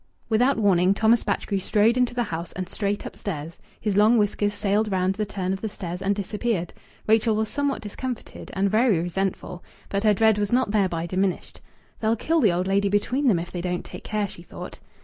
[0.29, 3.59] Without warning, Thomas Batchgrew strode into the house and straight upstairs.
[3.79, 6.73] His long whiskers sailed round the turn of the stairs and disappeared.
[7.05, 9.63] Rachel was somewhat discomfited, and very resentful.
[9.89, 11.61] But her dread was not thereby diminished.
[11.99, 14.79] "They'll kill the old lady between them if they don't take care," she thought.